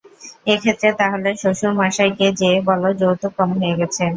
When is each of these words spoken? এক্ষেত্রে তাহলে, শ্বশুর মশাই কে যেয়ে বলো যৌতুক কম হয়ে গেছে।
এক্ষেত্রে 0.47 0.89
তাহলে, 0.99 1.29
শ্বশুর 1.41 1.73
মশাই 1.79 2.11
কে 2.17 2.27
যেয়ে 2.39 2.59
বলো 2.69 2.89
যৌতুক 3.01 3.31
কম 3.37 3.49
হয়ে 3.59 3.77
গেছে। 3.79 4.03